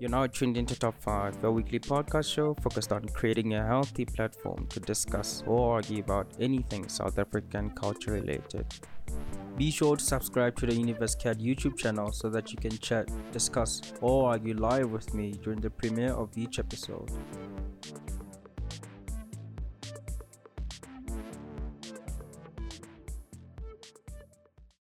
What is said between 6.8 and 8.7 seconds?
South African culture related.